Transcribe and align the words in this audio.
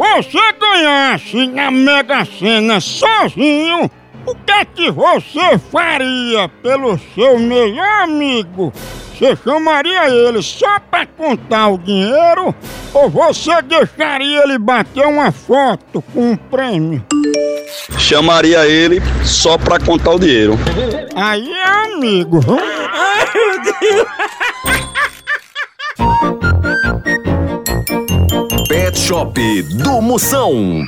Você 0.04 0.52
ganhasse 0.60 1.46
na 1.46 1.70
Mega 1.70 2.24
Sena 2.24 2.78
sozinho, 2.78 3.90
o 4.26 4.34
que 4.34 4.52
é 4.52 4.64
que 4.64 4.90
você 4.90 5.58
faria 5.72 6.48
pelo 6.62 6.98
seu 7.14 7.38
melhor 7.38 8.02
amigo? 8.02 8.72
Você 9.16 9.36
chamaria 9.36 10.10
ele 10.10 10.42
só 10.42 10.78
pra 10.78 11.06
contar 11.06 11.68
o 11.68 11.78
dinheiro 11.78 12.54
ou 12.92 13.08
você 13.08 13.62
deixaria 13.62 14.42
ele 14.42 14.58
bater 14.58 15.06
uma 15.06 15.32
foto 15.32 16.02
com 16.12 16.32
um 16.32 16.36
prêmio? 16.36 17.04
Chamaria 17.98 18.66
ele 18.66 19.00
só 19.24 19.56
pra 19.56 19.78
contar 19.78 20.10
o 20.12 20.18
dinheiro. 20.18 20.58
Aí 21.16 21.50
é 21.50 21.94
amigo. 21.94 22.40
viu? 22.40 22.56
Pet 22.56 24.43
Shop 29.04 29.62
do 29.62 30.00
Moção. 30.00 30.82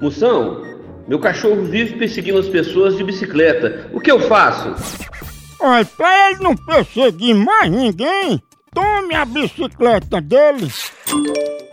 Moção, 0.00 0.62
meu 1.08 1.18
cachorro 1.18 1.64
vive 1.64 1.98
perseguindo 1.98 2.38
as 2.38 2.46
pessoas 2.46 2.96
de 2.96 3.02
bicicleta. 3.02 3.90
O 3.92 3.98
que 3.98 4.12
eu 4.12 4.20
faço? 4.20 4.72
Olha, 5.58 5.84
pra 5.84 6.30
ele 6.30 6.40
não 6.40 6.56
perseguir 6.56 7.34
mais 7.34 7.68
ninguém, 7.72 8.40
tome 8.72 9.16
a 9.16 9.24
bicicleta 9.24 10.20
dele. 10.20 10.70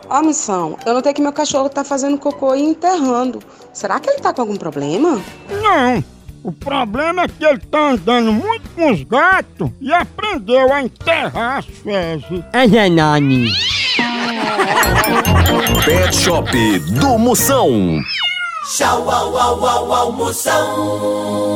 Ó, 0.09 0.23
missão, 0.23 0.79
eu 0.83 0.95
notei 0.95 1.13
que 1.13 1.21
meu 1.21 1.31
cachorro 1.31 1.69
tá 1.69 1.83
fazendo 1.83 2.17
cocô 2.17 2.55
e 2.55 2.61
enterrando. 2.63 3.37
Será 3.71 3.99
que 3.99 4.09
ele 4.09 4.19
tá 4.19 4.33
com 4.33 4.41
algum 4.41 4.55
problema? 4.55 5.21
Não, 5.61 6.03
o 6.41 6.51
problema 6.51 7.25
é 7.25 7.27
que 7.27 7.45
ele 7.45 7.59
tá 7.59 7.91
andando 7.91 8.33
muito 8.33 8.67
com 8.71 8.89
os 8.89 9.03
gatos 9.03 9.69
e 9.79 9.93
aprendeu 9.93 10.73
a 10.73 10.81
enterrar 10.81 11.59
as 11.59 11.65
fezes. 11.65 12.43
É 12.51 12.67
Janani! 12.67 13.70
Pet 15.85 16.13
Shop 16.13 16.49
do 16.89 17.17
Moção. 17.17 17.99
Tchau, 18.77 19.09
au, 19.09 19.35
au, 19.35 19.65
au, 19.65 19.93
au, 19.93 20.11
moção. 20.13 21.51